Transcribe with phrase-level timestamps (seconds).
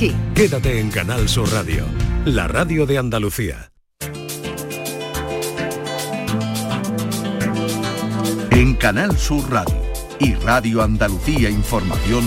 [0.00, 0.14] aquí.
[0.34, 1.84] Quédate en Canal Sur Radio,
[2.24, 3.70] la radio de Andalucía.
[8.50, 9.82] En Canal Sur Radio
[10.18, 12.24] y Radio Andalucía Información,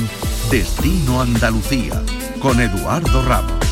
[0.52, 2.02] Destino Andalucía,
[2.40, 3.64] con Eduardo Ramos.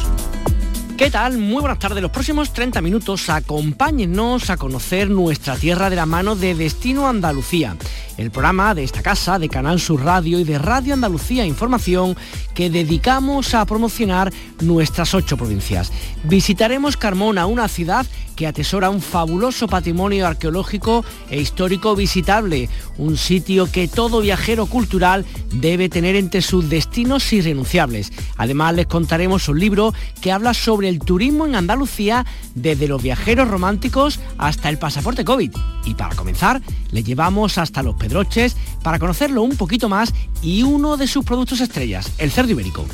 [0.97, 1.39] ¿Qué tal?
[1.39, 2.01] Muy buenas tardes.
[2.01, 7.75] Los próximos 30 minutos acompáñennos a conocer nuestra tierra de la mano de Destino Andalucía,
[8.17, 12.15] el programa de esta casa, de Canal Sur Radio y de Radio Andalucía Información
[12.53, 15.91] que dedicamos a promocionar nuestras ocho provincias.
[16.23, 23.71] Visitaremos Carmona, una ciudad que atesora un fabuloso patrimonio arqueológico e histórico visitable, un sitio
[23.71, 28.11] que todo viajero cultural debe tener entre sus destinos irrenunciables.
[28.37, 32.25] Además les contaremos un libro que habla sobre el turismo en Andalucía
[32.55, 35.51] desde los viajeros románticos hasta el pasaporte COVID.
[35.85, 40.97] Y para comenzar, le llevamos hasta Los Pedroches para conocerlo un poquito más y uno
[40.97, 42.85] de sus productos estrellas, el cerdo ibérico.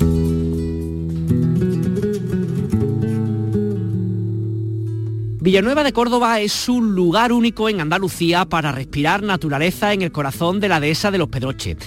[5.48, 10.60] Villanueva de Córdoba es un lugar único en Andalucía para respirar naturaleza en el corazón
[10.60, 11.78] de la dehesa de los Pedroches.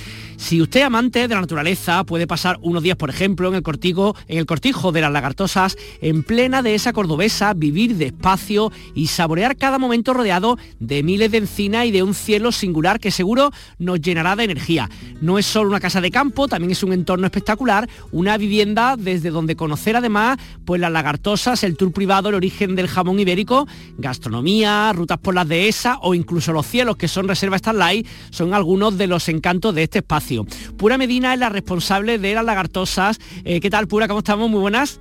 [0.40, 4.16] Si usted amante de la naturaleza, puede pasar unos días, por ejemplo, en el, cortijo,
[4.26, 9.78] en el cortijo de las lagartosas, en plena dehesa cordobesa, vivir despacio y saborear cada
[9.78, 14.34] momento rodeado de miles de encinas y de un cielo singular que seguro nos llenará
[14.34, 14.88] de energía.
[15.20, 19.30] No es solo una casa de campo, también es un entorno espectacular, una vivienda desde
[19.30, 23.68] donde conocer además pues las lagartosas, el tour privado, el origen del jamón ibérico,
[23.98, 28.96] gastronomía, rutas por las dehesas o incluso los cielos que son reserva Starlight son algunos
[28.96, 30.29] de los encantos de este espacio.
[30.76, 33.18] Pura Medina es la responsable de las lagartosas.
[33.44, 34.08] Eh, ¿Qué tal, Pura?
[34.08, 34.48] ¿Cómo estamos?
[34.50, 35.00] Muy buenas.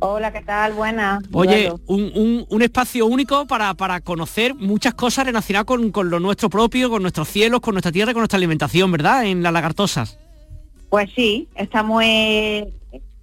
[0.00, 0.74] Hola, ¿qué tal?
[0.74, 1.24] Buenas.
[1.32, 6.88] Oye, un, espacio único para, para, conocer muchas cosas relacionadas con, con, lo nuestro propio,
[6.88, 9.24] con nuestros cielos, con nuestra tierra, con nuestra alimentación, ¿verdad?
[9.24, 10.18] En las lagartosas.
[10.88, 12.72] Pues sí, estamos en...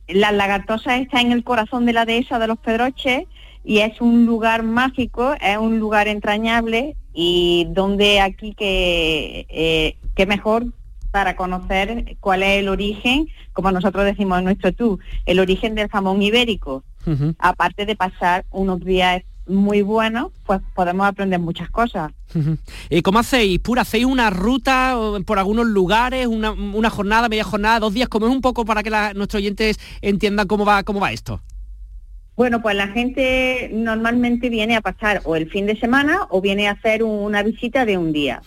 [0.07, 3.23] Las lagartosas está en el corazón de la dehesa de los Pedroches
[3.63, 10.25] y es un lugar mágico, es un lugar entrañable y donde aquí que, eh, que
[10.27, 10.65] mejor
[11.15, 15.87] para conocer cuál es el origen, como nosotros decimos en nuestro tour, el origen del
[15.87, 16.83] jamón ibérico.
[17.39, 22.11] Aparte de pasar unos días muy buenos, pues podemos aprender muchas cosas.
[22.89, 23.59] ¿Y cómo hacéis?
[23.59, 24.93] ¿Pura hacéis una ruta
[25.25, 28.09] por algunos lugares, una, jornada, media jornada, dos días?
[28.09, 31.39] ¿Cómo es un poco para que nuestros oyentes entiendan cómo va, cómo va esto?
[32.35, 36.67] Bueno, pues la gente normalmente viene a pasar o el fin de semana o viene
[36.67, 38.41] a hacer una visita de un día.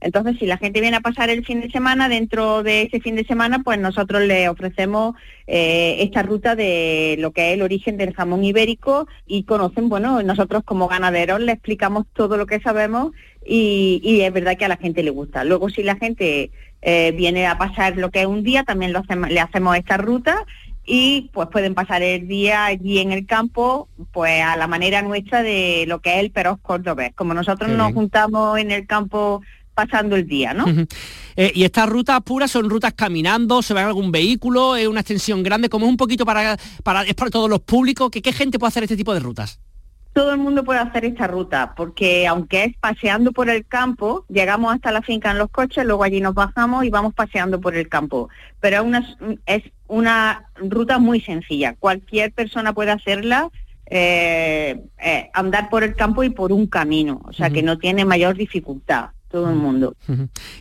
[0.00, 3.16] Entonces, si la gente viene a pasar el fin de semana, dentro de ese fin
[3.16, 5.14] de semana, pues nosotros le ofrecemos
[5.46, 10.22] eh, esta ruta de lo que es el origen del jamón ibérico y conocen, bueno,
[10.22, 13.12] nosotros como ganaderos le explicamos todo lo que sabemos
[13.46, 15.44] y, es verdad que a la gente le gusta.
[15.44, 16.50] Luego, si la gente
[16.80, 20.46] eh, viene a pasar lo que es un día, también lo le hacemos esta ruta
[20.86, 25.42] y pues pueden pasar el día allí en el campo pues a la manera nuestra
[25.42, 29.42] de lo que es el peros cordobés como nosotros nos juntamos en el campo
[29.74, 30.66] pasando el día, ¿no?
[31.36, 35.00] Eh, y estas rutas puras son rutas caminando, se va en algún vehículo, es una
[35.00, 38.32] extensión grande, como es un poquito para, para, es para todos los públicos, ¿qué, ¿qué
[38.32, 39.58] gente puede hacer este tipo de rutas?
[40.14, 44.72] Todo el mundo puede hacer esta ruta, porque aunque es paseando por el campo, llegamos
[44.72, 47.88] hasta la finca en los coches, luego allí nos bajamos y vamos paseando por el
[47.88, 48.28] campo.
[48.60, 49.16] Pero es una,
[49.46, 53.50] es una ruta muy sencilla, cualquier persona puede hacerla,
[53.86, 58.04] eh, eh, andar por el campo y por un camino, o sea que no tiene
[58.04, 59.96] mayor dificultad todo el mundo.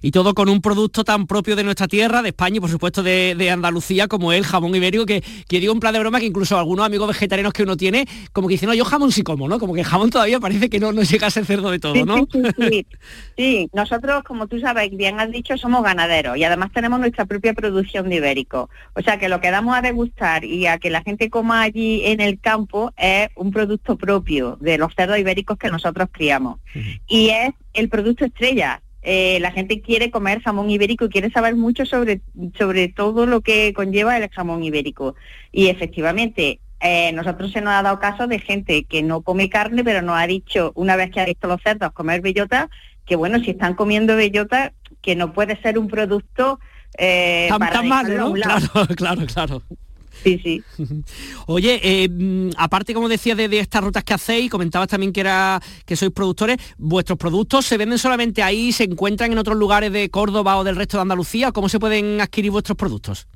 [0.01, 3.03] Y todo con un producto tan propio de nuestra tierra, de España y por supuesto
[3.03, 6.57] de, Andalucía, como el jamón ibérico, que, que digo un plan de broma que incluso
[6.57, 9.59] algunos amigos vegetarianos que uno tiene, como que dicen, no, yo jamón sí como, ¿no?
[9.59, 12.03] Como que el jamón todavía parece que no, no llega a ser cerdo de todo,
[12.03, 12.25] ¿no?
[12.57, 12.87] Sí,
[13.37, 17.53] sí, nosotros, como tú sabes, bien has dicho, somos ganaderos y además tenemos nuestra propia
[17.53, 18.71] producción de ibérico.
[18.95, 22.01] O sea que lo que damos a degustar y a que la gente coma allí
[22.05, 26.59] en el campo es un producto propio de los cerdos ibéricos que nosotros criamos.
[27.07, 28.81] Y es el producto estrella.
[29.01, 32.21] Eh, la gente quiere comer jamón ibérico y quiere saber mucho sobre,
[32.57, 35.15] sobre todo lo que conlleva el jamón ibérico.
[35.51, 39.83] Y efectivamente, eh, nosotros se nos ha dado caso de gente que no come carne,
[39.83, 42.69] pero nos ha dicho, una vez que ha visto los cerdos comer bellota,
[43.05, 46.59] que bueno, si están comiendo bellota, que no puede ser un producto
[46.97, 48.33] eh, tan, malo, ¿no?
[48.41, 49.63] Claro, claro, claro.
[50.23, 50.63] Sí, sí.
[51.47, 55.61] Oye, eh, mm, aparte, como decía, de, estas rutas que hacéis, comentabas también que era
[55.85, 60.09] que sois productores, ¿vuestros productos se venden solamente ahí, se encuentran en otros lugares de
[60.09, 61.51] Córdoba o del resto de Andalucía?
[61.51, 63.27] ¿Cómo se pueden adquirir vuestros productos?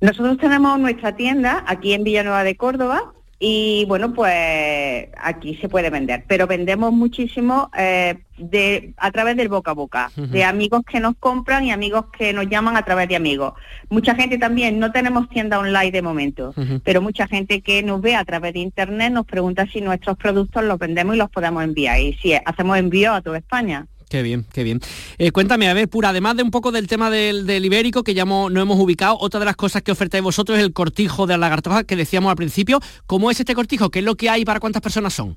[0.00, 5.90] Nosotros tenemos nuestra tienda aquí en Villanueva de Córdoba, y bueno, pues aquí se puede
[5.90, 11.00] vender, pero vendemos muchísimo eh, de, a través del boca a boca, de amigos que
[11.00, 13.52] nos compran y amigos que nos llaman a través de amigos.
[13.90, 18.14] Mucha gente también, no tenemos tienda online de momento, pero mucha gente que nos ve
[18.14, 22.00] a través de internet nos pregunta si nuestros productos los vendemos y los podemos enviar.
[22.00, 23.86] Y si hacemos envío a toda España.
[24.08, 24.80] Qué bien, qué bien.
[25.18, 28.24] Eh, cuéntame, a ver, Pura, además de un poco del tema del, ibérico, que ya
[28.24, 31.38] no hemos ubicado, otra de las cosas que ofertáis vosotros es el cortijo de la
[31.38, 32.78] lagartoja que decíamos al principio.
[33.06, 33.90] ¿Cómo es este cortijo?
[33.90, 35.36] ¿Qué es lo que hay para cuántas personas son?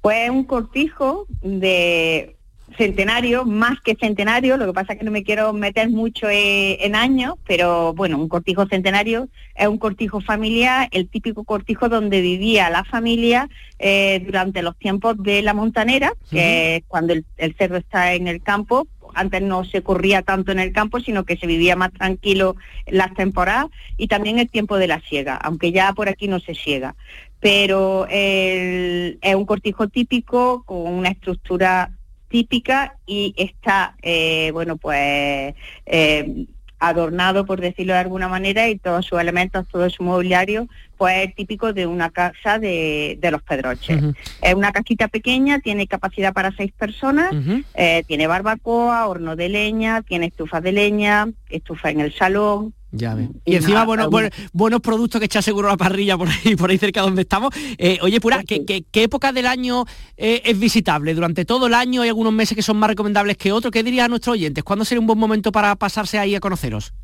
[0.00, 2.36] Pues un cortijo de
[2.76, 6.84] centenario, más que centenario, lo que pasa es que no me quiero meter mucho e,
[6.84, 12.20] en años, pero bueno, un cortijo centenario es un cortijo familiar, el típico cortijo donde
[12.20, 13.48] vivía la familia
[13.78, 17.24] eh, durante los tiempos de la montanera, que es cuando el,
[17.56, 21.36] cerdo está en el campo, antes no se corría tanto en el campo, sino que
[21.36, 22.56] se vivía más tranquilo
[22.86, 23.66] las temporadas
[23.96, 26.96] y también el tiempo de la siega, aunque ya por aquí no se siega.
[27.38, 31.90] Pero es un cortijo típico con una estructura
[32.28, 35.54] típica y está, eh, bueno, pues
[35.86, 36.46] eh,
[36.78, 41.34] adornado, por decirlo de alguna manera, y todos sus elementos, todo su mobiliario, pues es
[41.34, 44.02] típico de una casa de, los Pedroches.
[44.42, 47.34] Es una casita pequeña, tiene capacidad para seis personas,
[47.74, 53.16] eh, tiene barbacoa, horno de leña, tiene estufa de leña, estufa en el salón, ya
[53.44, 54.08] Y, encima bueno,
[54.52, 57.50] buenos productos que echa seguro la parrilla por ahí, por ahí cerca donde estamos.
[57.78, 59.84] Eh, oye, Pura, ¿qué, qué, época del año
[60.16, 61.14] eh, es visitable?
[61.14, 63.72] ¿Durante todo el año hay algunos meses que son más recomendables que otros?
[63.72, 64.64] ¿Qué diría a nuestros oyentes?
[64.64, 66.94] ¿Cuándo sería un buen momento para pasarse ahí a conoceros?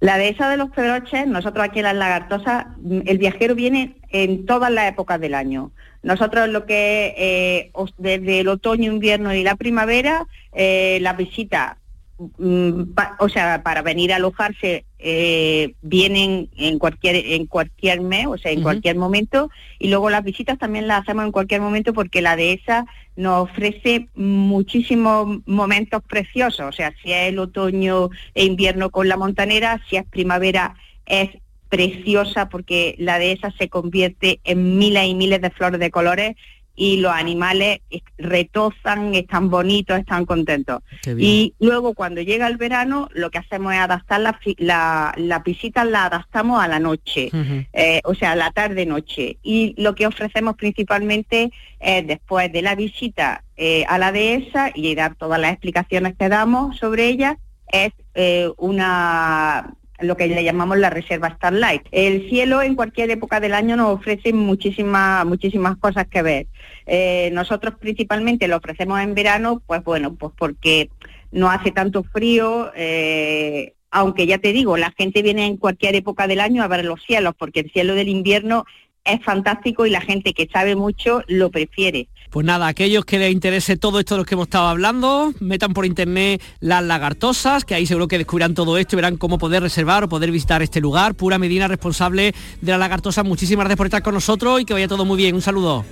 [0.00, 2.66] La dehesa de los Pedroches, nosotros aquí en las Lagartosas,
[3.06, 5.72] el viajero viene en todas las épocas del año.
[6.04, 11.78] Nosotros lo que eh, desde el otoño, invierno y la primavera, eh, la visita
[12.18, 18.36] Mm, o sea, para venir a alojarse eh, vienen en cualquier en cualquier mes, o
[18.36, 22.20] sea, en cualquier momento, y luego las visitas también las hacemos en cualquier momento porque
[22.20, 28.90] la dehesa nos ofrece muchísimos momentos preciosos, o sea, si es el otoño e invierno
[28.90, 30.74] con la montanera, si es primavera
[31.06, 31.30] es
[31.68, 36.34] preciosa porque la dehesa se convierte en miles y miles de flores de colores
[36.78, 37.80] y los animales
[38.18, 40.80] retozan, están bonitos, están contentos.
[41.18, 45.84] Y luego cuando llega el verano, lo que hacemos es adaptar las la, la visitas,
[45.88, 47.30] la adaptamos a la noche,
[47.72, 49.38] eh, o sea, a la tarde-noche.
[49.42, 54.94] Y lo que ofrecemos principalmente es después de la visita eh, a la dehesa y
[54.94, 57.38] dar todas las explicaciones que damos sobre ella,
[57.72, 61.82] es eh, una lo que le llamamos la reserva Starlight.
[61.90, 66.46] El cielo en cualquier época del año nos ofrece muchísimas, muchísimas cosas que ver.
[66.86, 70.90] Eh, nosotros principalmente lo ofrecemos en verano, pues bueno, pues porque
[71.30, 76.26] no hace tanto frío, eh, aunque ya te digo, la gente viene en cualquier época
[76.26, 78.64] del año a ver los cielos, porque el cielo del invierno
[79.04, 82.08] es fantástico y la gente que sabe mucho lo prefiere.
[82.30, 85.72] Pues nada, aquellos que les interese todo esto de lo que hemos estado hablando, metan
[85.72, 89.62] por internet las lagartosas, que ahí seguro que descubrirán todo esto y verán cómo poder
[89.62, 91.14] reservar o poder visitar este lugar.
[91.14, 94.88] Pura Medina, responsable de las lagartosas, muchísimas gracias por estar con nosotros y que vaya
[94.88, 95.34] todo muy bien.
[95.34, 95.84] Un saludo.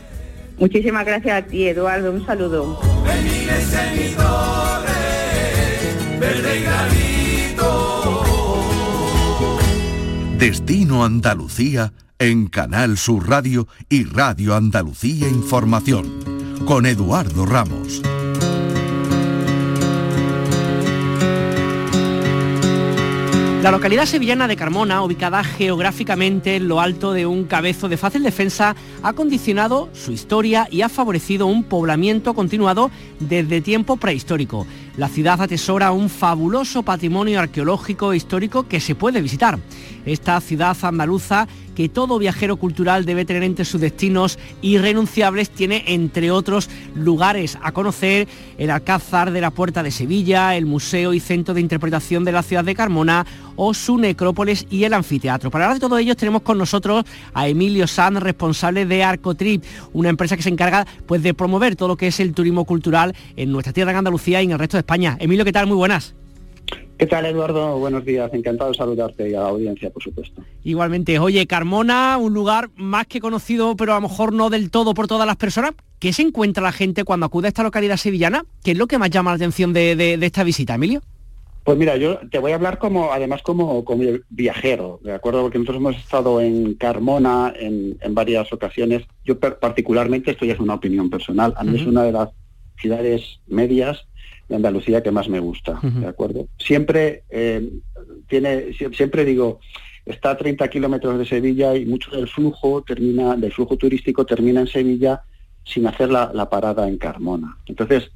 [0.58, 2.12] Muchísimas gracias a ti, Eduardo.
[2.12, 2.80] Un saludo.
[10.38, 16.06] Destino Andalucía en Canal Sur Radio y Radio Andalucía Información,
[16.66, 18.02] con Eduardo Ramos.
[23.62, 28.22] La localidad sevillana de Carmona, ubicada geográficamente en lo alto de un cabezo de fácil
[28.22, 34.68] defensa, ha condicionado su historia y ha favorecido un poblamiento continuado desde tiempo prehistórico.
[34.96, 39.58] La ciudad atesora un fabuloso patrimonio arqueológico e histórico que se puede visitar.
[40.06, 46.30] Esta ciudad andaluza que todo viajero cultural debe tener entre sus destinos irrenunciables, tiene entre
[46.30, 48.26] otros lugares a conocer
[48.56, 52.42] el Alcázar de la Puerta de Sevilla, el Museo y Centro de Interpretación de la
[52.42, 53.26] Ciudad de Carmona
[53.56, 55.50] o su necrópolis y el anfiteatro.
[55.50, 59.62] Para hablar de todo ello tenemos con nosotros a Emilio Sanz, responsable de Arcotrip,
[59.92, 63.14] una empresa que se encarga pues, de promover todo lo que es el turismo cultural
[63.36, 65.16] en nuestra tierra en Andalucía y en el resto de España.
[65.18, 65.66] Emilio, ¿qué tal?
[65.66, 66.14] Muy buenas.
[66.96, 67.76] ¿Qué tal, Eduardo?
[67.76, 68.32] Buenos días.
[68.32, 70.44] Encantado de saludarte y a la audiencia, por supuesto.
[70.62, 71.18] Igualmente.
[71.18, 75.08] Oye, Carmona, un lugar más que conocido, pero a lo mejor no del todo por
[75.08, 75.72] todas las personas.
[75.98, 78.44] ¿Qué se encuentra la gente cuando acude a esta localidad sevillana?
[78.62, 81.02] ¿Qué es lo que más llama la atención de, esta visita, Emilio?
[81.64, 85.42] Pues mira, yo te voy a hablar como, además como, como viajero, ¿de acuerdo?
[85.42, 89.02] Porque nosotros hemos estado en Carmona en, varias ocasiones.
[89.24, 92.28] Yo particularmente, esto ya es una opinión personal, a mí es una de las
[92.78, 94.06] ciudades medias
[94.48, 96.48] de Andalucía que más me gusta, ¿de acuerdo?
[96.58, 97.68] Siempre eh,
[98.28, 99.60] tiene, siempre digo,
[100.04, 104.60] está a 30 kilómetros de Sevilla y mucho del flujo termina, del flujo turístico termina
[104.60, 105.22] en Sevilla
[105.64, 107.58] sin hacer la, parada en Carmona.
[107.66, 108.12] Entonces,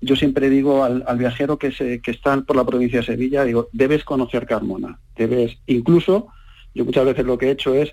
[0.00, 3.68] yo siempre digo al, viajero que, se, que está por la provincia de Sevilla, digo,
[3.72, 6.26] debes conocer Carmona, debes, incluso,
[6.74, 7.90] yo muchas veces lo que he hecho es,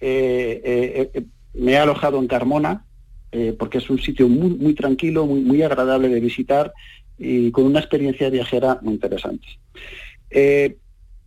[0.00, 2.86] eh, eh, me he alojado en Carmona,
[3.58, 6.72] porque es un sitio muy, muy tranquilo, muy, muy agradable de visitar
[7.18, 9.46] y con una experiencia viajera muy interesante.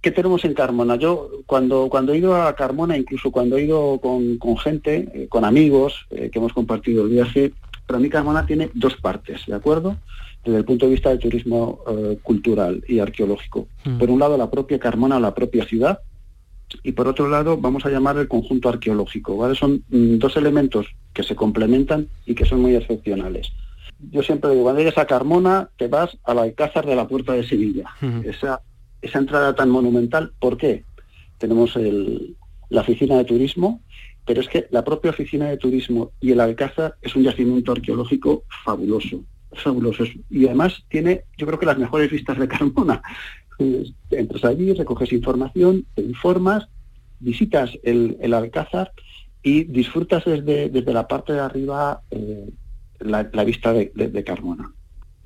[0.06, 0.98] ¿Qué tenemos en Carmona?
[0.98, 5.44] Yo cuando, cuando he ido a Carmona, incluso cuando he ido con, gente, eh, con
[5.44, 7.54] amigos, eh, que hemos compartido el viaje,
[7.88, 9.98] para mí Carmona tiene dos partes, ¿de acuerdo?
[10.44, 13.68] Desde el punto de vista del turismo eh, cultural y arqueológico.
[13.84, 13.98] Mm.
[13.98, 15.98] Por un lado, la propia Carmona, la propia ciudad,
[16.84, 19.56] y por otro lado, vamos a llamar el conjunto arqueológico, ¿vale?
[19.56, 23.52] Son mm, dos elementos que se complementan y que son muy excepcionales.
[24.12, 27.48] Yo siempre digo, cuando llegues a Carmona, te vas al Alcázar de la Puerta de
[27.48, 27.86] Sevilla.
[28.24, 28.62] Esa
[29.06, 30.84] esa entrada tan monumental, ¿por qué?
[31.38, 31.78] Tenemos
[32.70, 33.82] la oficina de turismo,
[34.26, 38.44] pero es que la propia oficina de turismo y el Alcázar es un yacimiento arqueológico
[38.64, 40.06] fabuloso, fabuloso.
[40.30, 43.02] Y además tiene, yo creo que las mejores vistas de Carmona.
[44.12, 46.68] Entras allí, recoges información, te informas,
[47.20, 48.92] visitas el, Alcázar
[49.42, 52.50] y disfrutas desde, desde, la parte de arriba eh,
[53.00, 54.74] la, vista de Carmona.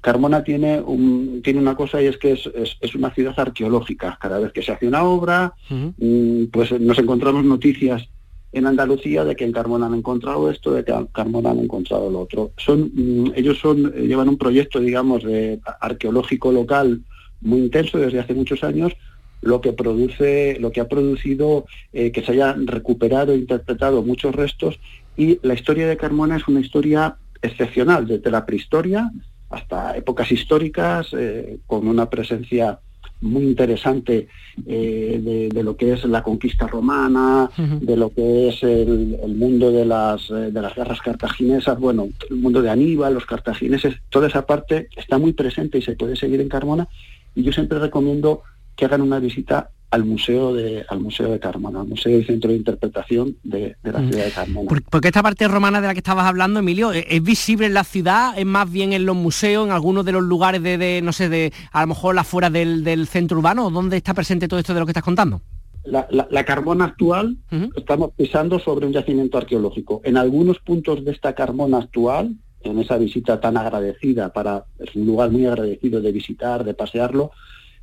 [0.01, 4.17] Carmona tiene, un, tiene una cosa y es que es, una ciudad arqueológica.
[4.19, 8.07] Cada vez que se hace una obra, mm, pues nos encontramos noticias
[8.51, 12.09] en Andalucía de que en Carmona han encontrado esto, de que en Carmona han encontrado
[12.09, 12.51] lo otro.
[12.57, 17.01] Son, mm, ellos son, llevan un proyecto, digamos, de arqueológico local
[17.41, 18.93] muy intenso desde hace muchos años,
[19.41, 24.35] lo que produce, lo que ha producido eh, que se hayan recuperado e interpretado muchos
[24.35, 24.79] restos
[25.15, 29.11] y la historia de Carmona es una historia excepcional, desde la prehistoria
[29.49, 32.79] hasta épocas históricas, eh, con una presencia
[33.21, 34.27] muy interesante
[34.65, 39.85] eh, de, lo que es la conquista romana, de lo que es el, mundo de
[39.85, 44.87] las, de las guerras cartaginesas, bueno, el mundo de Aníbal, los cartagineses, toda esa parte
[44.95, 46.87] está muy presente y se puede seguir en Carmona.
[47.35, 48.43] Y yo siempre recomiendo
[48.75, 52.51] que hagan una visita al museo de al museo de Carmona, al museo y centro
[52.51, 54.09] de interpretación de, la mm.
[54.09, 54.69] ciudad de Carmona.
[54.91, 58.37] porque esta parte romana de la que estabas hablando, Emilio, ¿es visible en la ciudad?
[58.37, 61.51] ¿Es más bien en los museos, en algunos de los lugares de, no sé, de
[61.71, 63.71] a lo mejor afuera del, del centro urbano?
[63.71, 65.41] ¿Dónde está presente todo esto de lo que estás contando?
[65.85, 67.37] La, Carmona actual
[67.75, 70.01] estamos pisando sobre un yacimiento arqueológico.
[70.03, 75.05] En algunos puntos de esta Carmona actual, en esa visita tan agradecida para es un
[75.05, 77.31] lugar muy agradecido de visitar, de pasearlo,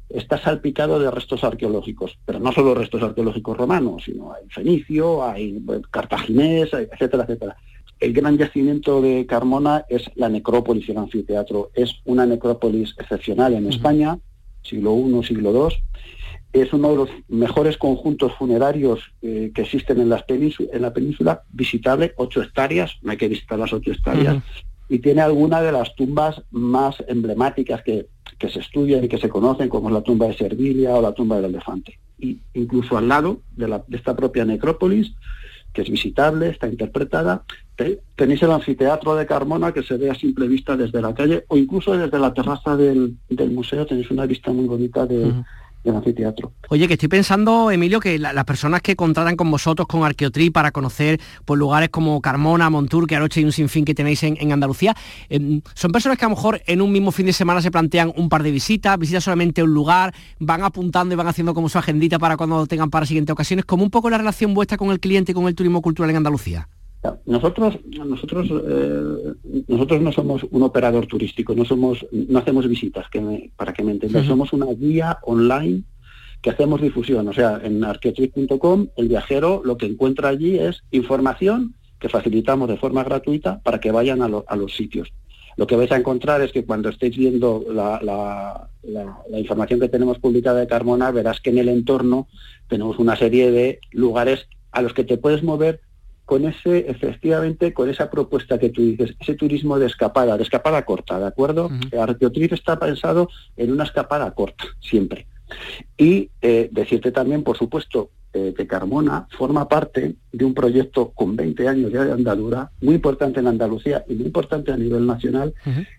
[0.09, 5.63] está salpicado de restos arqueológicos, pero no solo restos arqueológicos romanos, sino hay fenicio, hay
[5.91, 7.57] cartaginés, etcétera, etcétera.
[7.99, 11.71] El gran yacimiento de Carmona es la necrópolis y el anfiteatro.
[11.75, 14.19] Es una necrópolis excepcional en España,
[14.63, 15.77] siglo I, siglo II.
[16.63, 22.15] Es uno de los mejores conjuntos funerarios eh, que existen en, en, la península, visitable,
[22.17, 24.43] ocho hectáreas, no hay que visitar las ocho hectáreas,
[24.89, 28.09] y tiene alguna de las tumbas más emblemáticas que,
[28.41, 31.37] se estudian y que se conocen, como es la tumba de Servilia o la tumba
[31.37, 31.99] del elefante.
[32.19, 35.13] Y incluso al lado de, esta propia necrópolis,
[35.73, 37.45] que es visitable, está interpretada,
[38.15, 41.57] tenéis el anfiteatro de Carmona que se ve a simple vista desde la calle o
[41.59, 43.17] incluso desde la terraza del,
[43.51, 45.35] museo tenéis una vista muy bonita de,
[46.69, 50.73] Oye, que estoy pensando, Emilio, que las personas que contratan con vosotros, con Arqueotri, para
[50.73, 54.95] conocer pues, lugares como Carmona, Montur, que anoche hay un sinfín que tenéis en, Andalucía,
[55.29, 58.13] em, son personas que a lo mejor en un mismo fin de semana se plantean
[58.17, 61.79] un par de visitas, visitan solamente un lugar, van apuntando y van haciendo como su
[61.79, 65.01] agendita para cuando tengan para siguientes ocasiones, como un poco la relación vuestra con el
[65.01, 66.69] cliente y con el turismo cultural en Andalucía.
[67.25, 69.33] Nosotros, nosotros, eh,
[69.69, 73.93] nosotros no somos un operador turístico, no somos, no hacemos visitas, que para que me
[73.93, 75.83] entendáis, somos una guía online
[76.43, 77.29] que hacemos difusión.
[77.29, 82.77] O sea, en arqueotrip.com el viajero lo que encuentra allí es información que facilitamos de
[82.77, 85.13] forma gratuita para que vayan a, los sitios.
[85.57, 90.19] Lo que vais a encontrar es que cuando estéis viendo la, la, información que tenemos
[90.19, 92.29] publicada de Carmona, verás que en el entorno
[92.69, 95.81] tenemos una serie de lugares a los que te puedes mover
[96.27, 100.85] con ese, efectivamente, con esa propuesta que tú dices, ese turismo de escapada, de escapada
[100.85, 101.69] corta, ¿de acuerdo?
[101.69, 105.27] Uh está pensado en una escapada corta, siempre.
[105.97, 111.37] Y eh, decirte también, por supuesto, eh, que Carmona forma parte de un proyecto con
[111.37, 115.55] 20 años ya de andadura, muy importante en Andalucía y muy importante a nivel nacional,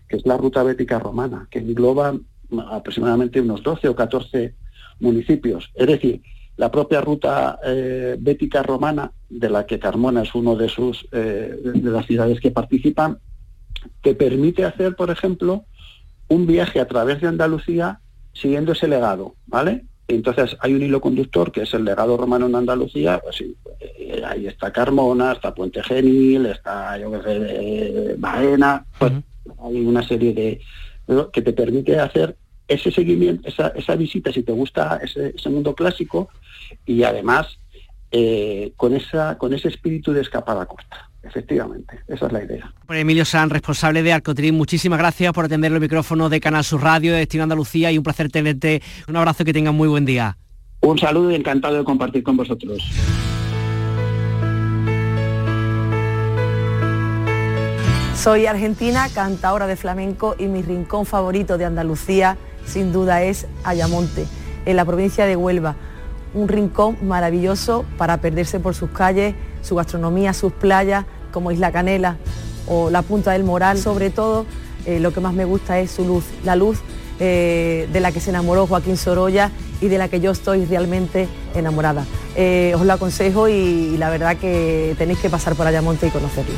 [0.08, 2.14] que es la Ruta Bética Romana, que engloba
[2.70, 4.54] aproximadamente unos 12 o 14
[5.00, 5.72] municipios.
[5.74, 6.22] Es decir,
[6.58, 11.56] la propia ruta eh, bética romana, de la que Carmona es uno de sus eh,
[11.64, 13.20] de las ciudades que participan,
[14.02, 15.66] te permite hacer, por ejemplo,
[16.28, 18.00] un viaje a través de Andalucía
[18.34, 19.86] siguiendo ese legado, ¿vale?
[20.08, 24.48] Entonces hay un hilo conductor que es el legado romano en Andalucía, pues eh, ahí
[24.48, 29.12] está Carmona, está Puente Genil, está yo qué sé, Baena, pues
[29.64, 30.62] hay una serie de
[31.32, 32.36] que te permite hacer
[32.68, 36.30] ese seguimiento, esa, visita si te gusta ese, mundo clásico
[36.86, 37.60] y además
[38.12, 41.10] eh, con esa con ese espíritu de escapada corta.
[41.24, 42.74] Efectivamente, esa es la idea.
[42.90, 47.12] Emilio San, responsable de Arcotrim, muchísimas gracias por atender los micrófonos de Canal Sur Radio,
[47.12, 48.82] de Destino Andalucía y un placer tenerte.
[49.10, 50.38] Un abrazo, que tengan muy buen día.
[50.80, 52.82] Un saludo y encantado de compartir con vosotros.
[58.16, 64.28] Soy argentina, cantadora de flamenco y mi rincón favorito de Andalucía sin duda es Ayamonte,
[64.66, 65.76] en la provincia de Huelva.
[66.38, 72.18] Un rincón maravilloso para perderse por sus calles, su gastronomía, sus playas, como Isla Canela
[72.68, 73.80] o la Punta del Moral.
[73.80, 74.46] Sobre todo,
[74.86, 76.78] eh, lo que más me gusta es su luz, la luz
[77.20, 79.50] eh, de la que se enamoró Joaquín Sorolla
[79.82, 82.06] y de la que yo estoy realmente enamorada.
[82.36, 86.54] Eh, os lo aconsejo y, la verdad que tenéis que pasar por Ayamonte y conocerlo.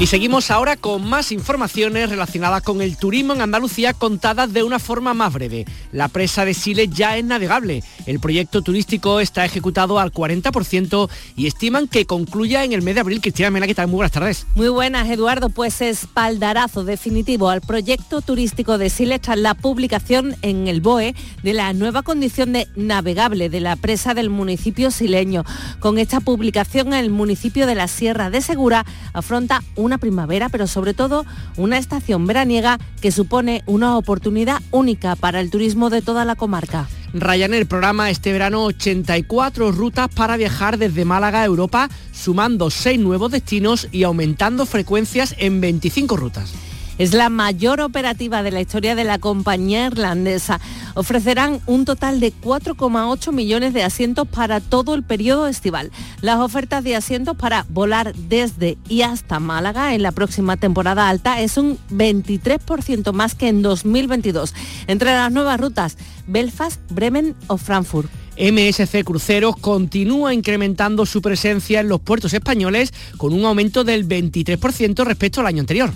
[0.00, 4.78] Y seguimos ahora con más informaciones relacionadas con el turismo en Andalucía contadas de una
[4.78, 5.66] forma más breve.
[5.92, 7.84] La presa de Sile ya es navegable.
[8.06, 13.02] El proyecto turístico está ejecutado al 40% y estiman que concluya en el mes de
[13.02, 13.20] abril.
[13.20, 13.88] Cristina Mena, ¿qué tal?
[13.88, 14.46] Muy buenas tardes.
[14.54, 15.50] Muy buenas, Eduardo.
[15.50, 21.52] Pues espaldarazo definitivo al proyecto turístico de Sile tras la publicación en el BOE de
[21.52, 25.44] la nueva condición de navegable de la presa del municipio sileño.
[25.78, 30.68] Con esta publicación, el municipio de la Sierra de Segura afronta un una primavera, pero
[30.68, 36.24] sobre todo una estación veraniega que supone una oportunidad única para el turismo de toda
[36.24, 36.88] la comarca.
[37.12, 43.32] Ryanair programa este verano 84 rutas para viajar desde Málaga a Europa, sumando 6 nuevos
[43.32, 46.52] destinos y aumentando frecuencias en 25 rutas.
[47.00, 50.60] Es la mayor operativa de la historia de la compañía irlandesa.
[50.94, 55.92] Ofrecerán un total de 4,8 millones de asientos para todo el periodo estival.
[56.20, 61.40] Las ofertas de asientos para volar desde y hasta Málaga en la próxima temporada alta
[61.40, 64.52] es un 23% más que en 2022.
[64.86, 68.10] Entre las nuevas rutas, Belfast, Bremen o Frankfurt.
[68.38, 75.02] MSC Cruceros continúa incrementando su presencia en los puertos españoles con un aumento del 23%
[75.04, 75.94] respecto al año anterior.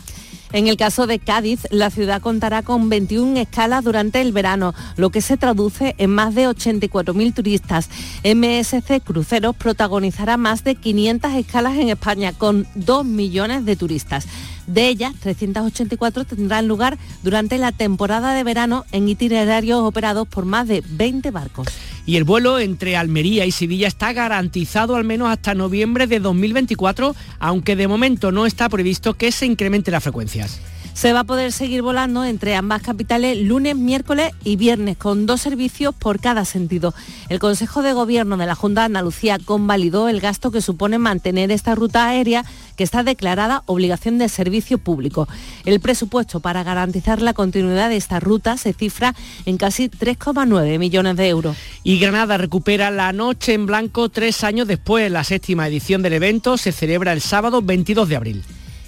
[0.55, 5.11] En el caso de Cádiz, la ciudad contará con 21 escalas durante el verano, lo
[5.11, 7.91] que se traduce en más de 84.000 turistas.
[8.23, 14.29] MSC Cruceros protagonizará más de 500 escalas en España con 2 millones de turistas.
[14.67, 20.67] De ellas, 384 tendrán lugar durante la temporada de verano en itinerarios operados por más
[20.69, 21.67] de 20 barcos.
[22.07, 27.15] Y el vuelo entre Almería y Sevilla está garantizado al menos hasta noviembre de 2024,
[27.39, 30.61] aunque de momento no está previsto que se incremente las frecuencias.
[30.95, 35.41] Se va a poder seguir volando entre ambas capitales lunes, miércoles y viernes, con dos
[35.41, 36.95] servicios por cada sentido.
[37.29, 41.51] El Consejo de Gobierno de la Junta de Andalucía convalidó el gasto que supone mantener
[41.51, 42.45] esta ruta aérea
[42.77, 45.29] que está declarada obligación de servicio público.
[45.65, 51.17] El presupuesto para garantizar la continuidad de esta ruta se cifra en casi 3,9 millones
[51.17, 51.57] de euros.
[51.83, 55.11] Y Granada recupera la noche en blanco tres años después.
[55.11, 58.45] La séptima edición del evento se celebra el sábado 22 de abril.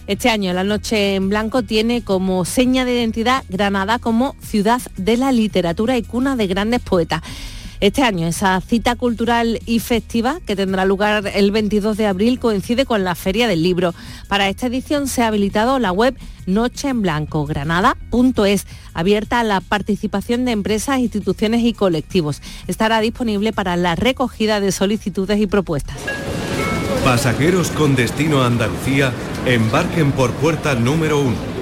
[0.06, 5.16] Este año la Noche en Blanco tiene como seña de identidad Granada como ciudad de
[5.16, 7.22] la literatura y cuna de grandes poetas.
[7.80, 12.86] Este año esa cita cultural y festiva que tendrá lugar el 22 de abril coincide
[12.86, 13.94] con la Feria del Libro.
[14.28, 16.16] Para esta edición se ha habilitado la web
[16.46, 22.40] Noche en Blanco Granada.es, abierta a la participación de empresas, instituciones y colectivos.
[22.68, 25.98] Estará disponible para la recogida de solicitudes y propuestas.
[27.04, 29.12] Pasajeros con destino a Andalucía,
[29.46, 31.55] embarquen por puerta número 1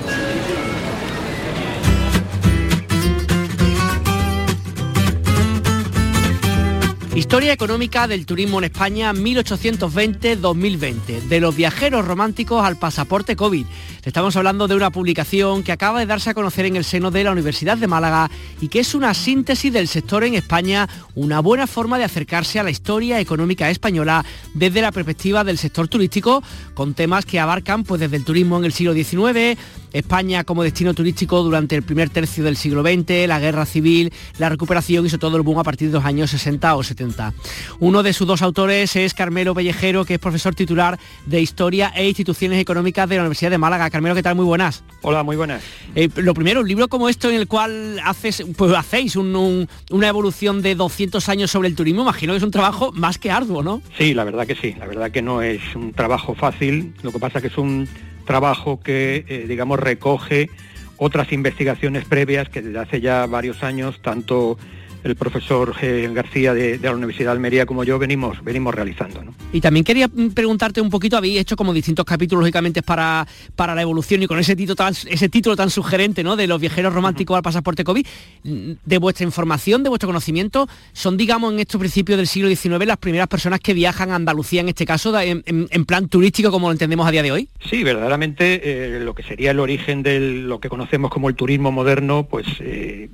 [7.34, 13.66] Historia económica del turismo en España 1820-2020, de los viajeros románticos al pasaporte COVID.
[14.04, 17.24] Estamos hablando de una publicación que acaba de darse a conocer en el seno de
[17.24, 21.66] la Universidad de Málaga y que es una síntesis del sector en España, una buena
[21.66, 26.40] forma de acercarse a la historia económica española desde la perspectiva del sector turístico,
[26.74, 29.58] con temas que abarcan pues, desde el turismo en el siglo XIX,
[29.94, 34.50] España como destino turístico durante el primer tercio del siglo XX, la guerra civil, la
[34.50, 37.32] recuperación y sobre todo el boom a partir de los años 60 o 70.
[37.78, 42.06] Uno de sus dos autores es Carmelo Pellejero, que es profesor titular de Historia e
[42.06, 43.88] Instituciones Económicas de la Universidad de Málaga.
[43.88, 44.34] Carmelo, ¿qué tal?
[44.34, 44.82] Muy buenas.
[45.02, 45.62] Hola, muy buenas.
[45.94, 50.60] Eh, lo primero, un libro como esto en el cual haces, pues, hacéis una evolución
[50.60, 53.80] de 200 años sobre el turismo, imagino que es un trabajo más que arduo, ¿no?
[53.96, 54.74] Sí, la verdad que sí.
[54.78, 56.94] La verdad que no es un trabajo fácil.
[57.02, 57.88] Lo que pasa que es un
[58.24, 60.50] trabajo que, digamos, recoge
[60.96, 64.58] otras investigaciones previas que desde hace ya varios años, tanto
[65.04, 69.22] el profesor eh, García de, la Universidad de Almería como yo venimos, venimos realizando.
[69.52, 73.74] Y también quería mm, preguntarte un poquito, habéis hecho como distintos capítulos lógicamente para, para
[73.74, 76.36] la evolución y con ese título tan, ese título tan sugerente ¿no?
[76.36, 78.06] de los viajeros románticos al pasaporte COVID,
[78.44, 82.86] mm, de vuestra información, de vuestro conocimiento, son digamos en estos principios del siglo XIX
[82.86, 86.72] las primeras personas que viajan a Andalucía en este caso en, plan turístico como lo
[86.72, 87.48] entendemos a día de hoy.
[87.68, 91.70] Sí, verdaderamente eh, lo que sería el origen de lo que conocemos como el turismo
[91.72, 93.10] moderno, pues eh,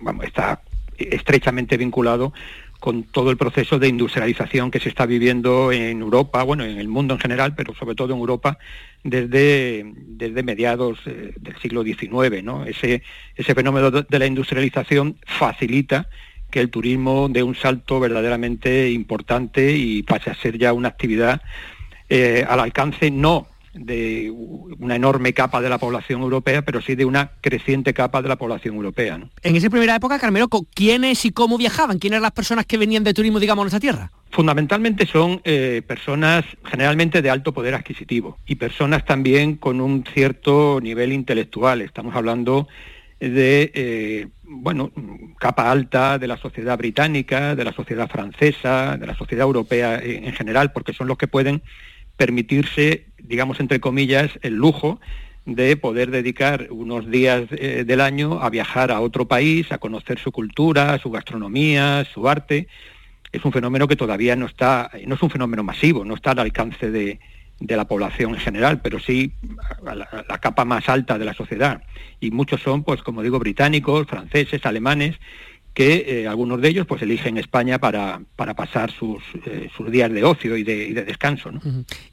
[0.00, 0.60] vamos, está
[0.98, 2.32] estrechamente vinculado
[2.80, 6.88] con todo el proceso de industrialización que se está viviendo en Europa, bueno, en el
[6.88, 8.58] mundo en general, pero sobre todo en Europa
[9.02, 12.42] desde, desde mediados eh, del siglo XIX.
[12.42, 12.66] ¿no?
[12.66, 13.02] Ese,
[13.36, 16.08] ese fenómeno de la industrialización facilita
[16.50, 21.40] que el turismo dé un salto verdaderamente importante y pase a ser ya una actividad
[22.10, 27.04] eh, al alcance no de una enorme capa de la población europea, pero sí de
[27.04, 29.20] una creciente capa de la población europea.
[29.42, 31.98] En esa primera época, Carmelo, ¿quiénes y cómo viajaban?
[31.98, 34.10] ¿Quiénes eran las personas que venían de turismo, digamos, a nuestra tierra?
[34.30, 40.80] Fundamentalmente son eh, personas generalmente de alto poder adquisitivo y personas también con un cierto
[40.82, 41.80] nivel intelectual.
[41.82, 42.68] Estamos hablando
[43.20, 44.90] de, eh, bueno,
[45.38, 50.32] capa alta de la sociedad británica, de la sociedad francesa, de la sociedad europea en
[50.32, 51.62] general, porque son los que pueden
[52.16, 55.00] permitirse, digamos entre comillas, el lujo
[55.46, 60.18] de poder dedicar unos días eh, del año a viajar a otro país, a conocer
[60.18, 62.68] su cultura, su gastronomía, su arte.
[63.32, 66.38] Es un fenómeno que todavía no está, no es un fenómeno masivo, no está al
[66.38, 67.18] alcance de,
[67.60, 69.32] la población en general, pero sí
[69.86, 71.82] a la, la, capa más alta de la sociedad.
[72.20, 75.16] Y muchos son, pues como digo, británicos, franceses, alemanes,
[75.74, 80.10] que eh, algunos de ellos pues eligen España para, para pasar sus, eh, sus, días
[80.12, 81.50] de ocio y de, descanso.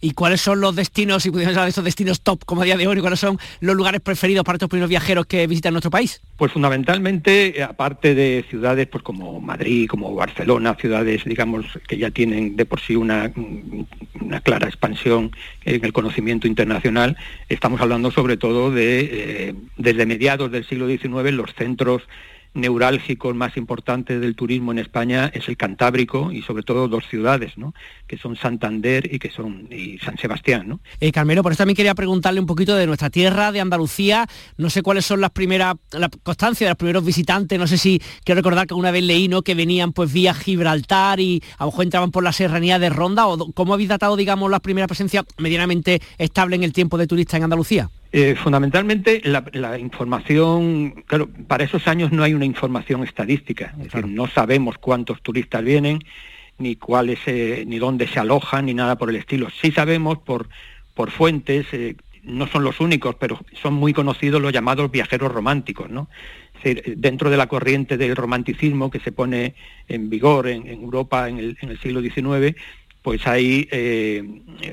[0.01, 2.75] ¿Y cuáles son los destinos, si pudiéramos hablar de esos destinos top como a día
[2.75, 6.21] de hoy, cuáles son los lugares preferidos para estos primeros viajeros que visitan nuestro país?
[6.37, 12.09] Pues fundamentalmente, eh, aparte de ciudades pues como Madrid, como Barcelona, ciudades digamos que ya
[12.09, 13.31] tienen de por sí una,
[14.19, 15.31] una clara expansión
[15.65, 17.15] en el conocimiento internacional,
[17.47, 22.01] estamos hablando sobre todo de desde mediados del siglo XIX los centros
[22.53, 27.57] neurálgicos más importantes del turismo en España es el Cantábrico y sobre todo dos ciudades,
[27.57, 27.73] ¿no?
[28.07, 30.67] que son Santander y que son y San Sebastián.
[30.67, 30.79] ¿no?
[30.99, 34.27] Eh, Carmelo, por eso también quería preguntarle un poquito de nuestra tierra, de Andalucía.
[34.57, 37.57] No sé cuáles son las primeras, la constancia de los primeros visitantes.
[37.57, 39.43] No sé si quiero recordar que una vez leí ¿no?
[39.43, 43.27] que venían pues vía Gibraltar y a lo mejor entraban por la serranía de Ronda.
[43.27, 47.37] o ¿Cómo habéis datado, digamos, la primera presencia medianamente estable en el tiempo de turista
[47.37, 47.89] en Andalucía?
[48.13, 54.05] Eh, fundamentalmente la, información, claro, para esos años no hay una información estadística, es decir,
[54.05, 55.99] no sabemos cuántos turistas vienen,
[56.57, 59.47] ni cuáles, eh, ni dónde se alojan, ni nada por el estilo.
[59.61, 60.49] Sí sabemos por,
[60.93, 65.89] por fuentes, eh, no son los únicos, pero son muy conocidos los llamados viajeros románticos,
[65.89, 66.09] ¿no?
[66.55, 69.55] Es decir, dentro de la corriente del romanticismo que se pone
[69.87, 72.55] en vigor en, Europa en el, en el siglo XIX,
[73.01, 74.23] pues hay eh,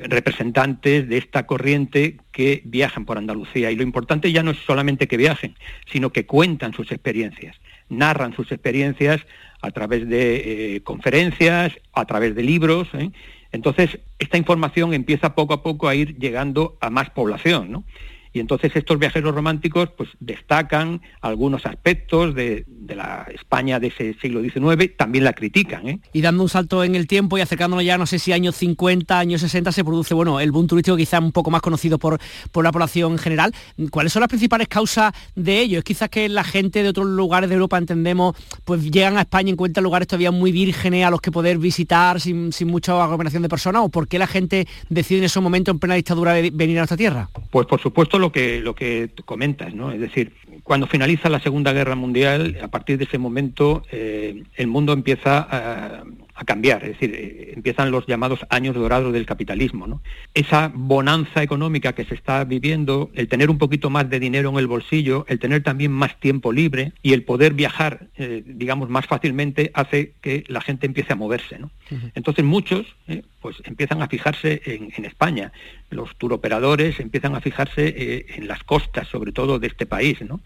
[0.03, 3.71] representantes de esta corriente que viajan por Andalucía.
[3.71, 5.55] Y lo importante ya no es solamente que viajen,
[5.91, 9.21] sino que cuentan sus experiencias, narran sus experiencias
[9.61, 12.87] a través de eh, conferencias, a través de libros.
[12.93, 13.11] ¿eh?
[13.51, 17.71] Entonces, esta información empieza poco a poco a ir llegando a más población.
[17.71, 17.83] ¿no?
[18.31, 24.41] Y entonces estos viajeros románticos pues, destacan algunos aspectos de, la España de ese siglo
[24.41, 25.87] XIX, también la critican.
[25.87, 25.99] ¿eh?
[26.13, 29.17] Y dando un salto en el tiempo y acercándonos ya, no sé si años 50,
[29.17, 32.19] años 60, se produce bueno, el boom turístico quizá un poco más conocido por,
[32.51, 33.53] por la población en general.
[33.91, 35.79] ¿Cuáles son las principales causas de ello?
[35.79, 39.49] ¿Es quizás que la gente de otros lugares de Europa, entendemos, pues llegan a España
[39.49, 43.43] y encuentran lugares todavía muy vírgenes a los que poder visitar sin, sin mucha aglomeración
[43.43, 43.83] de personas?
[43.83, 46.97] ¿O por qué la gente decide en ese momento, en plena dictadura, venir a nuestra
[46.97, 47.29] tierra?
[47.51, 49.91] Pues por supuesto lo que, lo que comentas, ¿no?
[49.91, 54.67] Es decir, cuando finaliza la Segunda Guerra Mundial, a partir de ese momento eh, el
[54.67, 56.03] mundo empieza a,
[56.39, 59.87] a cambiar, es decir, eh, empiezan los llamados años dorados del capitalismo.
[59.87, 60.01] ¿no?
[60.33, 64.57] Esa bonanza económica que se está viviendo, el tener un poquito más de dinero en
[64.57, 69.05] el bolsillo, el tener también más tiempo libre y el poder viajar, eh, digamos, más
[69.05, 71.59] fácilmente, hace que la gente empiece a moverse.
[71.59, 71.71] ¿no?
[72.15, 75.51] Entonces muchos eh, pues empiezan a fijarse en, España,
[75.89, 80.21] los turoperadores empiezan a fijarse en las costas, sobre todo de este país.
[80.21, 80.39] ¿no?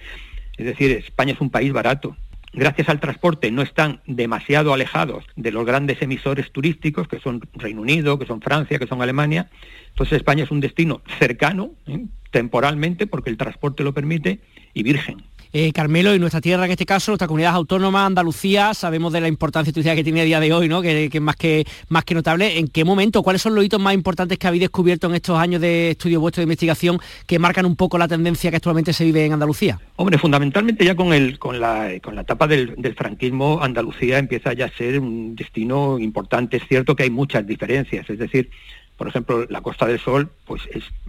[0.57, 2.15] Es decir, España es un país barato,
[2.53, 7.81] gracias al transporte no están demasiado alejados de los grandes emisores turísticos, que son Reino
[7.81, 9.49] Unido, que son Francia, que son Alemania.
[9.89, 12.05] Entonces España es un destino cercano, ¿eh?
[12.31, 14.39] temporalmente, porque el transporte lo permite,
[14.73, 15.23] y virgen.
[15.55, 19.27] Eh, Carmelo, y nuestra tierra en este caso, nuestra comunidad autónoma, Andalucía, sabemos de la
[19.27, 20.81] importancia que tiene a día de hoy, ¿no?
[20.81, 22.57] Que, es más que, más que notable.
[22.57, 25.61] ¿En qué momento, cuáles son los hitos más importantes que habéis descubierto en estos años
[25.61, 29.27] de estudio vuestro de investigación que marcan un poco la tendencia que actualmente se vive
[29.27, 29.79] en Andalucía?
[29.97, 34.71] Hombre, fundamentalmente ya con, con, la, con la etapa del, franquismo, Andalucía empieza ya a
[34.71, 36.57] ser un destino importante.
[36.57, 38.49] Es cierto que hay muchas diferencias, es decir,
[38.97, 40.63] por ejemplo, la Costa del Sol pues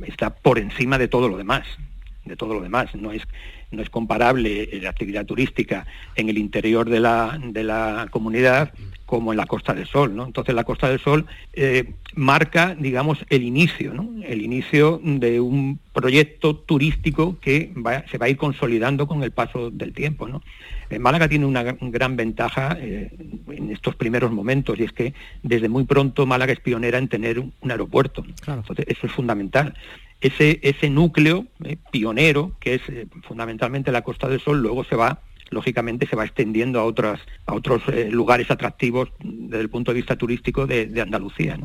[0.07, 1.64] está por encima de todo lo demás
[2.25, 2.95] de todo lo demás.
[2.95, 3.23] No es,
[3.71, 8.73] no es comparable la actividad turística en el interior de la, de la comunidad
[9.07, 10.15] como en la Costa del Sol.
[10.17, 10.27] ¿no?
[10.27, 14.11] Entonces la Costa del Sol eh, marca, digamos, el inicio, ¿no?
[14.25, 17.73] el inicio de un proyecto turístico que
[18.11, 20.27] se va a ir consolidando con el paso del tiempo.
[20.27, 20.43] ¿no?
[20.91, 23.11] Eh, Málaga tiene una gran ventaja eh,
[23.49, 27.39] en estos primeros momentos y es que desde muy pronto Málaga es pionera en tener
[27.39, 28.25] un, aeropuerto.
[28.47, 29.75] Entonces, eso es fundamental
[30.25, 34.97] ese, ese núcleo eh, pionero, que es eh, fundamentalmente la Costa del Sol, luego se
[34.97, 39.93] va lógicamente se va extendiendo a otras a otros eh, lugares atractivos desde el punto
[39.93, 41.59] de vista turístico de, Andalucía.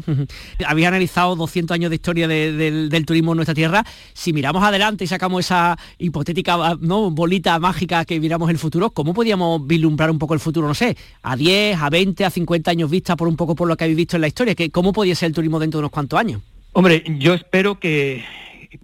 [0.67, 3.83] Había analizado 200 años de historia del, turismo en nuestra tierra.
[4.13, 7.09] Si miramos adelante y sacamos esa hipotética ¿no?
[7.09, 10.67] bolita mágica que miramos el futuro, ¿cómo podríamos vislumbrar un poco el futuro?
[10.67, 13.75] No sé, a 10, a 20, a 50 años vista por un poco por lo
[13.75, 14.53] que habéis visto en la historia.
[14.71, 16.41] ¿Cómo podría ser el turismo dentro de unos cuantos años?
[16.73, 18.23] Hombre, yo espero que,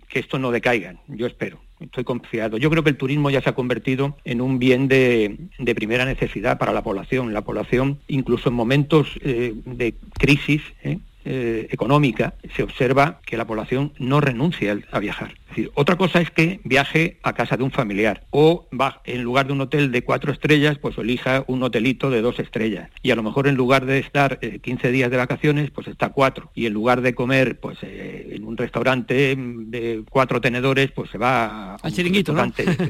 [0.07, 1.59] que esto no decaiga, yo espero.
[1.79, 2.57] Estoy confiado.
[2.57, 6.57] Yo creo que el turismo ya se ha convertido en un bien de, primera necesidad
[6.57, 7.33] para la población.
[7.33, 10.99] La población, incluso en momentos eh, de crisis, ¿eh?
[11.27, 15.33] Eh, económica, se observa que la población no renuncia a viajar.
[15.73, 19.53] otra cosa es que viaje a casa de un familiar o va, en lugar de
[19.53, 22.91] un hotel de cuatro estrellas, pues elija un hotelito de dos estrellas.
[23.01, 26.09] Y a lo mejor en lugar de estar 15 eh, días de vacaciones, pues está
[26.09, 26.51] cuatro.
[26.53, 31.17] Y en lugar de comer pues eh, en un restaurante de cuatro tenedores, pues se
[31.17, 32.35] va a un chiringuito,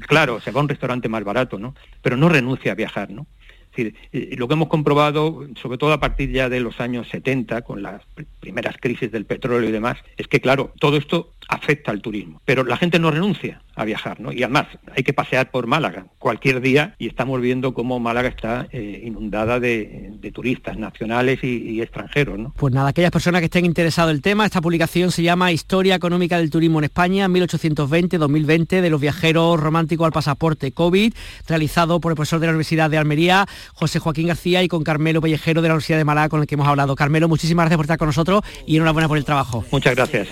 [0.08, 1.74] Claro, se va a un restaurante más barato, ¿no?
[2.02, 3.28] Pero no renuncia a viajar, ¿no?
[3.75, 3.95] Decir,
[4.38, 8.01] lo que hemos comprobado, sobre todo a partir ya de los años 70, con las
[8.39, 12.41] primeras crisis del petróleo y demás, es que, claro, todo esto afecta al turismo.
[12.45, 14.31] Pero la gente no renuncia a viajar, ¿no?
[14.31, 18.67] Y además hay que pasear por Málaga cualquier día y estamos viendo cómo Málaga está
[18.71, 22.53] eh, inundada de, turistas nacionales y, extranjeros, ¿no?
[22.57, 25.95] Pues nada, aquellas personas que estén interesadas en el tema, esta publicación se llama Historia
[25.95, 31.13] Económica del Turismo en España 1820-2020 de los viajeros románticos al pasaporte COVID,
[31.47, 35.21] realizado por el profesor de la Universidad de Almería, José Joaquín García y con Carmelo
[35.21, 36.95] Pellejero de la Universidad de Málaga con el que hemos hablado.
[36.95, 39.63] Carmelo, muchísimas gracias por estar con nosotros y enhorabuena por el trabajo.
[39.71, 40.27] Muchas gracias.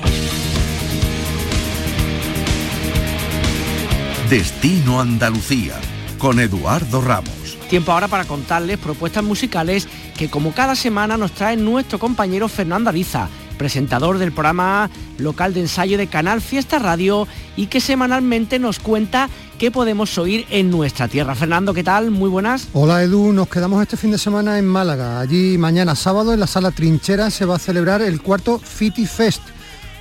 [4.33, 5.75] Destino Andalucía
[6.17, 7.55] con Eduardo Ramos.
[7.69, 12.89] Tiempo ahora para contarles propuestas musicales que como cada semana nos trae nuestro compañero Fernando
[12.89, 18.79] Ariza, presentador del programa local de ensayo de Canal Fiesta Radio y que semanalmente nos
[18.79, 21.35] cuenta qué podemos oír en nuestra tierra.
[21.35, 22.09] Fernando, ¿qué tal?
[22.09, 22.69] Muy buenas.
[22.73, 25.19] Hola Edu, nos quedamos este fin de semana en Málaga.
[25.19, 29.43] Allí mañana sábado en la sala Trinchera se va a celebrar el cuarto Fiti Fest,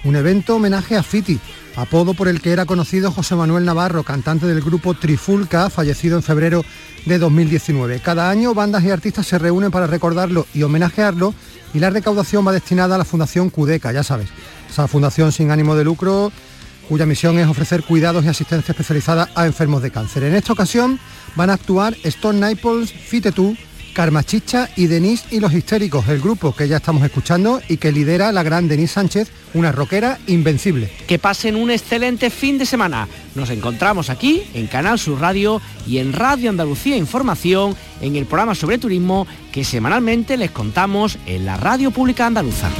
[0.05, 1.39] un evento homenaje a Fiti
[1.77, 6.23] apodo por el que era conocido José Manuel Navarro, cantante del grupo Trifulca, fallecido en
[6.23, 6.65] febrero
[7.07, 8.01] de 2019.
[8.01, 11.35] Cada año bandas y artistas se reúnen para recordarlo y homenajearlo
[11.73, 14.29] y la recaudación va destinada a la Fundación Cudeca, ya sabes,
[14.71, 16.33] esa fundación sin ánimo de lucro
[16.89, 20.25] cuya misión es ofrecer cuidados y asistencia especializada a enfermos de cáncer.
[20.25, 20.99] En esta ocasión
[21.37, 23.57] van a actuar Stone Naples, Karma
[24.25, 28.33] Chicha y Denise y los Histéricos, el grupo que ya estamos escuchando y que lidera
[28.33, 30.91] la gran Denise Sánchez, una rockera invencible.
[31.07, 33.09] Que pasen un excelente fin de semana.
[33.35, 38.55] Nos encontramos aquí en Canal Sur Radio y en Radio Andalucía Información en el programa
[38.55, 42.71] sobre turismo que semanalmente les contamos en la Radio Pública Andaluza.